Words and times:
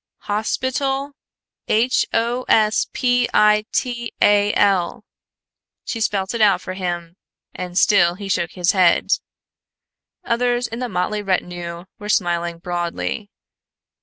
Hospital 0.21 1.11
h 1.67 2.07
o 2.11 2.41
s 2.49 2.87
p 2.91 3.29
i 3.35 3.65
t 3.71 4.11
a 4.19 4.51
l," 4.55 5.05
she 5.85 6.01
spelt 6.01 6.33
it 6.33 6.41
out 6.41 6.59
for 6.59 6.73
him, 6.73 7.17
and 7.53 7.77
still 7.77 8.15
he 8.15 8.27
shook 8.27 8.53
his 8.53 8.71
head. 8.71 9.09
Others 10.25 10.65
in 10.65 10.79
the 10.79 10.89
motley 10.89 11.21
retinue 11.21 11.85
were 11.99 12.09
smiling 12.09 12.57
broadly. 12.57 13.29